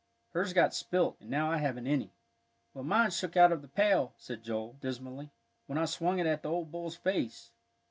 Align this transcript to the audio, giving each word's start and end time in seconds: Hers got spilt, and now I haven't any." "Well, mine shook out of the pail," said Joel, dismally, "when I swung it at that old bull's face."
Hers 0.31 0.51
got 0.53 0.73
spilt, 0.73 1.21
and 1.21 1.29
now 1.29 1.51
I 1.51 1.57
haven't 1.57 1.85
any." 1.85 2.11
"Well, 2.73 2.83
mine 2.83 3.11
shook 3.11 3.37
out 3.37 3.51
of 3.51 3.61
the 3.61 3.67
pail," 3.67 4.15
said 4.17 4.41
Joel, 4.41 4.73
dismally, 4.81 5.29
"when 5.67 5.77
I 5.77 5.85
swung 5.85 6.17
it 6.17 6.25
at 6.25 6.41
that 6.41 6.49
old 6.49 6.71
bull's 6.71 6.95
face." 6.97 7.51